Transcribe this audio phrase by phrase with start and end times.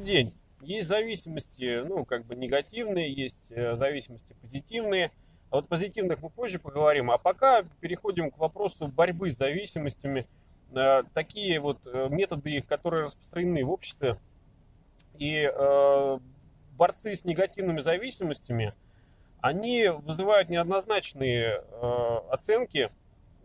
[0.00, 0.34] День.
[0.62, 5.12] Есть зависимости, ну, как бы негативные, есть э, зависимости позитивные.
[5.50, 7.10] А вот позитивных мы позже поговорим.
[7.10, 10.26] А пока переходим к вопросу борьбы с зависимостями.
[10.72, 14.16] Э, такие вот э, методы, которые распространены в обществе.
[15.18, 15.50] И
[16.72, 18.72] борцы с негативными зависимостями,
[19.42, 21.62] они вызывают неоднозначные
[22.30, 22.90] оценки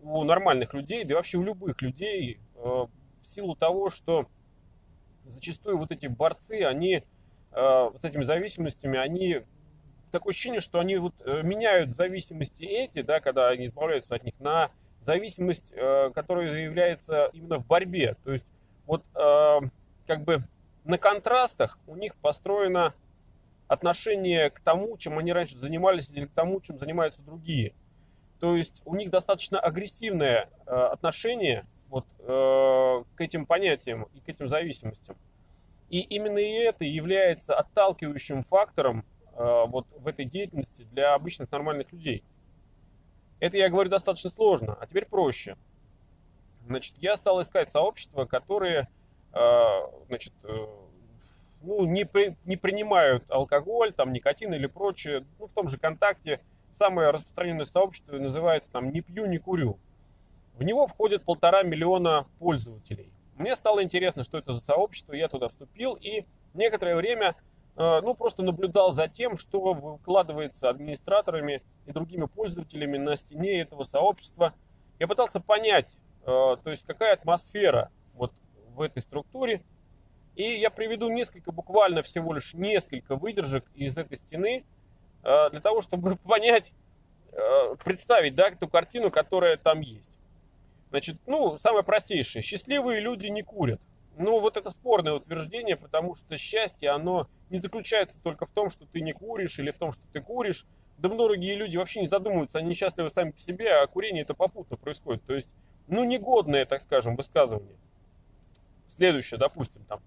[0.02, 4.28] у нормальных людей, да и вообще у любых людей, в силу того, что
[5.28, 7.04] зачастую вот эти борцы, они
[7.52, 9.42] э, с этими зависимостями, они
[10.12, 14.40] такое ощущение, что они вот э, меняют зависимости эти, да, когда они избавляются от них,
[14.40, 18.16] на зависимость, э, которая заявляется именно в борьбе.
[18.24, 18.46] То есть
[18.86, 19.60] вот э,
[20.08, 20.44] как бы
[20.84, 22.94] на контрастах у них построено
[23.68, 27.74] отношение к тому, чем они раньше занимались, или к тому, чем занимаются другие.
[28.40, 34.28] То есть у них достаточно агрессивное э, отношение вот, э, к этим понятиям и к
[34.28, 35.16] этим зависимостям.
[35.90, 42.22] И именно это является отталкивающим фактором э, вот в этой деятельности для обычных нормальных людей.
[43.40, 45.56] Это я говорю достаточно сложно, а теперь проще.
[46.68, 48.90] Значит, я стал искать сообщества, которые
[49.32, 49.68] э,
[50.08, 50.68] значит, э,
[51.62, 55.26] ну, не, при, не принимают алкоголь, там, никотин или прочее.
[55.40, 56.42] Ну, в том же контакте
[56.74, 59.80] самое распространенное сообщество называется там «не пью, не курю».
[60.58, 63.12] В него входит полтора миллиона пользователей.
[63.36, 67.36] Мне стало интересно, что это за сообщество, я туда вступил и некоторое время
[67.76, 73.84] э, ну, просто наблюдал за тем, что выкладывается администраторами и другими пользователями на стене этого
[73.84, 74.54] сообщества.
[74.98, 78.32] Я пытался понять, э, то есть какая атмосфера вот
[78.70, 79.62] в этой структуре.
[80.36, 84.64] И я приведу несколько, буквально всего лишь несколько выдержек из этой стены,
[85.24, 86.72] э, для того, чтобы понять,
[87.84, 90.18] представить да, эту картину, которая там есть.
[90.96, 92.42] Значит, ну, самое простейшее.
[92.42, 93.82] Счастливые люди не курят.
[94.18, 98.86] Ну, вот это спорное утверждение, потому что счастье, оно не заключается только в том, что
[98.86, 100.66] ты не куришь или в том, что ты куришь.
[100.98, 104.78] Да многие люди вообще не задумываются, они счастливы сами по себе, а курение это попутно
[104.78, 105.22] происходит.
[105.26, 105.54] То есть,
[105.90, 107.76] ну, негодное, так скажем, высказывание.
[108.88, 110.00] Следующее, допустим, там.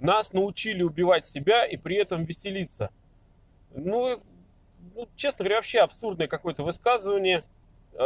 [0.00, 2.90] Нас научили убивать себя и при этом веселиться.
[3.70, 4.20] Ну,
[4.96, 7.44] ну честно говоря, вообще абсурдное какое-то высказывание–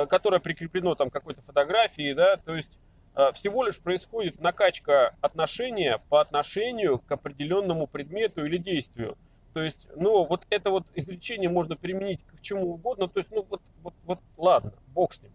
[0.07, 2.81] которое прикреплено там какой-то фотографии, да, то есть
[3.15, 9.17] э, всего лишь происходит накачка отношения по отношению к определенному предмету или действию.
[9.57, 13.09] То есть, ну, вот это вот изречение можно применить к чему угодно.
[13.09, 15.33] То есть, ну, вот, вот, вот ладно, бог с ним.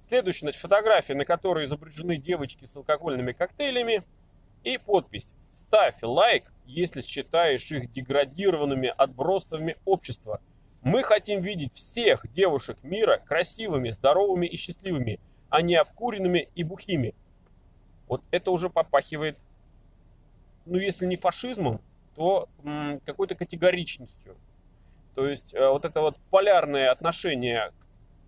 [0.00, 4.02] Следующая, значит, фотография, на которой изображены девочки с алкогольными коктейлями.
[4.64, 10.40] И подпись «Ставь лайк, если считаешь их деградированными отбросами общества».
[10.82, 15.20] Мы хотим видеть всех девушек мира красивыми, здоровыми и счастливыми,
[15.50, 17.14] а не обкуренными и бухими.
[18.08, 19.44] Вот это уже попахивает,
[20.64, 21.80] ну если не фашизмом,
[22.16, 22.48] то
[23.04, 24.36] какой-то категоричностью.
[25.14, 27.72] То есть э, вот это вот полярное отношение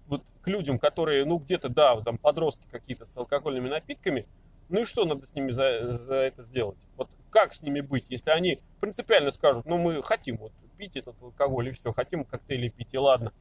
[0.08, 4.26] вот к людям, которые, ну где-то, да, там подростки какие-то с алкогольными напитками,
[4.68, 6.78] ну и что надо с ними за, за это сделать?
[6.96, 11.20] Вот как с ними быть, если они принципиально скажут, ну мы хотим вот пить этот
[11.20, 13.32] алкоголь, и все, хотим коктейли пить, и ладно.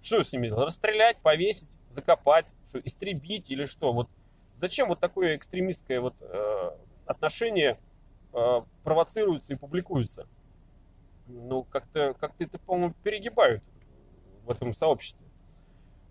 [0.00, 0.66] Что с ними делать?
[0.66, 3.92] Расстрелять, повесить, закопать, что, истребить или что?
[3.92, 4.08] Вот
[4.56, 6.70] зачем вот такое экстремистское вот, э,
[7.06, 7.78] отношение
[8.32, 10.28] э, провоцируется и публикуется?
[11.26, 13.62] Ну, как-то как это, по-моему, перегибают
[14.44, 15.26] в этом сообществе.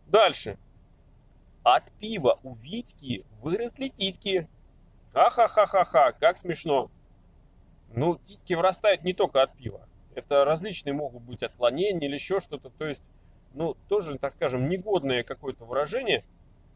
[0.08, 0.58] Дальше.
[1.64, 4.48] От пива у Витьки выросли титьки.
[5.14, 6.90] Ха-ха-ха-ха-ха, как смешно.
[7.98, 9.82] Ну, титьки вырастают не только от пива.
[10.14, 12.70] Это различные могут быть отклонения или еще что-то.
[12.70, 13.02] То есть,
[13.56, 16.24] ну, тоже, так скажем, негодное какое-то выражение.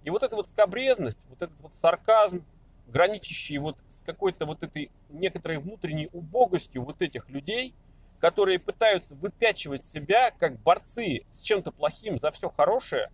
[0.04, 2.44] И вот эта вот скобрезность, вот этот вот сарказм,
[2.88, 7.76] граничащий вот с какой-то вот этой некоторой внутренней убогостью вот этих людей,
[8.20, 13.12] которые пытаются выпячивать себя как борцы с чем-то плохим за все хорошее,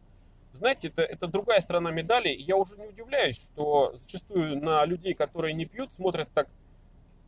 [0.54, 2.30] знаете, это, это другая сторона медали.
[2.30, 6.48] Я уже не удивляюсь, что зачастую на людей, которые не пьют, смотрят так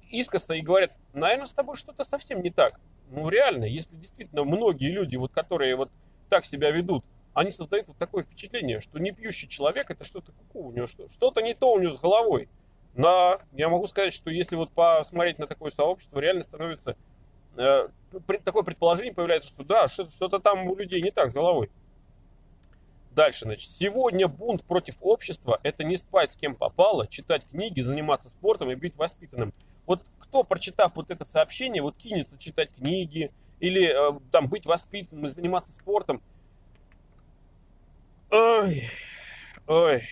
[0.10, 2.80] искоса и говорят, наверное, с тобой что-то совсем не так.
[3.10, 5.90] Ну, реально, если действительно многие люди, вот, которые вот
[6.30, 7.04] так себя ведут,
[7.34, 11.42] они создают вот такое впечатление, что не пьющий человек это что-то куку, у него что-то
[11.42, 12.50] не то у него с головой.
[12.96, 16.96] Но я могу сказать, что если вот посмотреть на такое сообщество, реально становится
[17.56, 17.88] э,
[18.44, 21.70] такое предположение появляется, что да, что-то там у людей не так с головой.
[23.12, 28.30] Дальше, значит, сегодня бунт против общества– это не спать с кем попало, читать книги, заниматься
[28.30, 29.54] спортом и быть воспитанным.
[29.90, 35.32] Вот кто, прочитав вот это сообщение, вот кинется читать книги или э, там быть воспитанным
[35.32, 36.22] заниматься спортом.
[38.30, 38.88] Ой,
[39.66, 40.04] ой,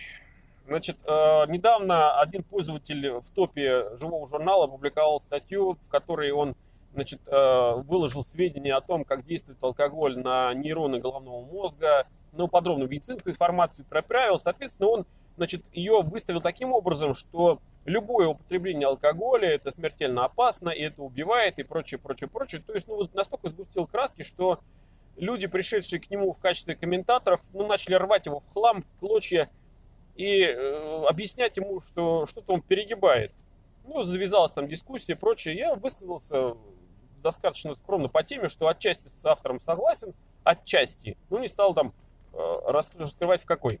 [0.66, 1.10] Значит, э,
[1.46, 6.56] недавно один пользователь в топе живого журнала опубликовал статью, в которой он
[6.94, 12.90] значит, э, выложил сведения о том, как действует алкоголь на нейроны головного мозга, ну, подробную
[12.90, 14.40] медицинскую информацию проправил.
[14.40, 15.06] Соответственно, он
[15.38, 21.60] значит, ее выставил таким образом, что любое употребление алкоголя это смертельно опасно, и это убивает,
[21.60, 22.60] и прочее, прочее, прочее.
[22.60, 24.58] То есть, ну, вот настолько сгустил краски, что
[25.16, 29.48] люди, пришедшие к нему в качестве комментаторов, ну, начали рвать его в хлам, в клочья
[30.16, 33.32] и э, объяснять ему, что что-то он перегибает.
[33.84, 35.56] Ну, завязалась там дискуссия и прочее.
[35.56, 36.56] Я высказался
[37.22, 41.16] достаточно скромно по теме, что отчасти с автором согласен, отчасти.
[41.30, 41.94] Ну, не стал там
[42.32, 43.80] э, раскрывать в какой.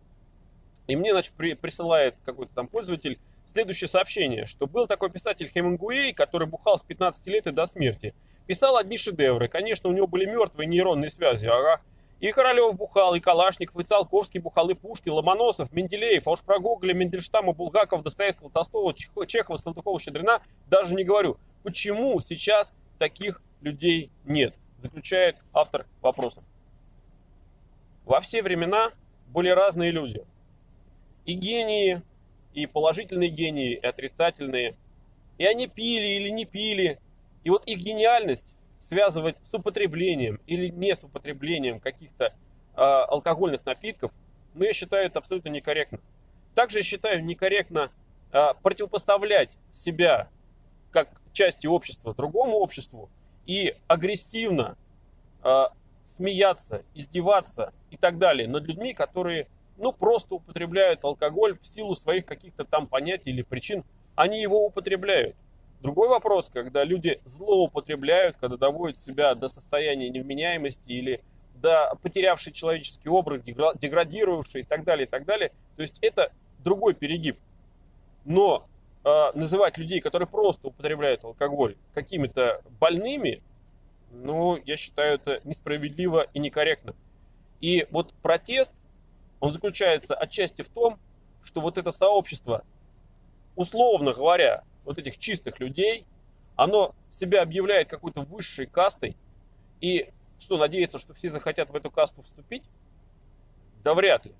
[0.88, 6.12] И мне, значит, при, присылает какой-то там пользователь следующее сообщение, что был такой писатель Хемингуэй,
[6.14, 8.14] который бухал с 15 лет и до смерти.
[8.46, 9.48] Писал одни шедевры.
[9.48, 11.46] Конечно, у него были мертвые нейронные связи.
[11.46, 11.82] Ага.
[12.20, 16.58] И Королев бухал, и Калашников, и Циолковский бухал, и Пушкин, Ломоносов, Менделеев, а уж про
[16.58, 21.36] Гоголя, Мендельштама, Булгакова, Достоевского, Толстого, Чехова, Салтыкова, Щедрина даже не говорю.
[21.62, 24.54] Почему сейчас таких людей нет?
[24.78, 26.42] Заключает автор вопроса.
[28.04, 28.90] Во все времена
[29.28, 30.24] были разные люди.
[31.28, 32.00] И гении,
[32.54, 34.78] и положительные гении, и отрицательные.
[35.36, 36.98] И они пили или не пили.
[37.44, 44.10] И вот их гениальность связывать с употреблением или не с употреблением каких-то э, алкогольных напитков,
[44.54, 46.00] ну, я считаю это абсолютно некорректно.
[46.54, 47.92] Также я считаю некорректно
[48.32, 50.30] э, противопоставлять себя
[50.92, 53.10] как части общества другому обществу
[53.44, 54.78] и агрессивно
[55.44, 55.64] э,
[56.04, 59.46] смеяться, издеваться и так далее над людьми, которые
[59.78, 63.84] ну, просто употребляют алкоголь в силу своих каких-то там понятий или причин.
[64.14, 65.36] Они его употребляют.
[65.80, 71.22] Другой вопрос, когда люди злоупотребляют, когда доводят себя до состояния невменяемости или
[71.54, 75.52] до потерявшей человеческий образ, деградировавший и так далее, и так далее.
[75.76, 76.32] То есть это
[76.64, 77.38] другой перегиб.
[78.24, 78.66] Но
[79.04, 83.42] э, называть людей, которые просто употребляют алкоголь, какими-то больными,
[84.10, 86.94] ну, я считаю это несправедливо и некорректно.
[87.60, 88.72] И вот протест,
[89.40, 90.98] он заключается отчасти в том,
[91.42, 92.64] что вот это сообщество,
[93.56, 96.06] условно говоря, вот этих чистых людей,
[96.56, 99.16] оно себя объявляет какой-то высшей кастой,
[99.80, 102.68] и что, надеется, что все захотят в эту касту вступить?
[103.82, 104.32] Да вряд ли.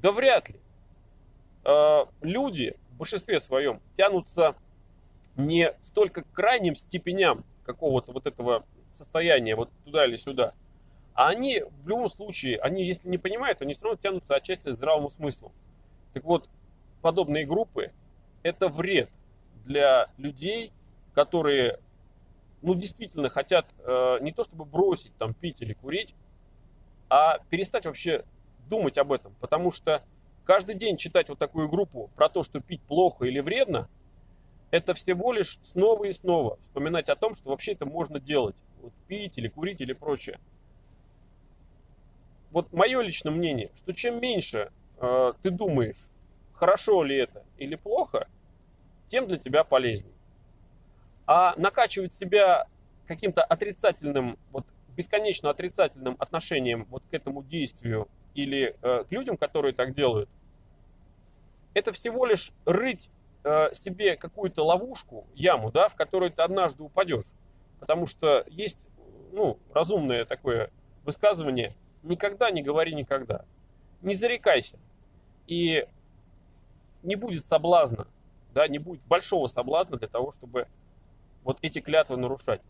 [0.00, 0.56] Да вряд ли.
[1.64, 4.54] Э, люди в большинстве своем тянутся
[5.36, 10.54] не столько к крайним степеням какого-то вот этого состояния, вот туда или сюда,
[11.14, 14.76] а они в любом случае, они если не понимают, они все равно тянутся отчасти к
[14.76, 15.52] здравому смыслу.
[16.12, 16.48] Так вот,
[17.02, 17.92] подобные группы–
[18.42, 19.08] это вред
[19.64, 20.72] для людей,
[21.14, 21.78] которые,
[22.62, 26.14] ну, действительно хотят э, не то чтобы бросить там пить или курить,
[27.08, 28.24] а перестать вообще
[28.68, 29.34] думать об этом.
[29.40, 30.02] Потому что
[30.44, 33.88] каждый день читать вот такую группу про то, что пить плохо или вредно,
[34.72, 38.56] это всего лишь снова и снова вспоминать о том, что вообще это можно делать.
[38.80, 40.40] Вот пить или курить или прочее.
[42.54, 44.70] Вот мое личное мнение, что чем меньше
[45.00, 46.06] э, ты думаешь,
[46.52, 48.28] хорошо ли это или плохо,
[49.06, 50.14] тем для тебя полезнее.
[51.26, 52.68] А накачивать себя
[53.08, 54.64] каким-то отрицательным, вот
[54.96, 58.06] бесконечно отрицательным отношением вот к этому действию
[58.36, 60.30] или э, к людям, которые так делают,
[61.74, 63.10] это всего лишь рыть
[63.42, 67.32] э, себе какую-то ловушку, яму, да, в которую ты однажды упадешь.
[67.80, 68.88] Потому что есть
[69.32, 70.70] ну, разумное такое
[71.04, 73.44] высказывание «никогда не говори никогда».
[74.02, 74.78] Не зарекайся.
[75.46, 75.86] И
[77.02, 78.06] не будет соблазна
[78.54, 80.68] да, не будет большого соблазна для того, чтобы
[81.42, 82.62] вот эти клятвы нарушать.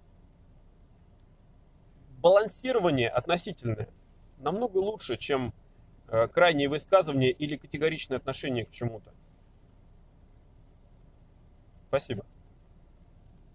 [2.19, 3.89] Балансирование относительное
[4.39, 5.53] намного лучше, чем
[6.09, 9.13] э, крайние высказывания или категоричное отношение к чему-то.
[11.89, 12.25] Спасибо.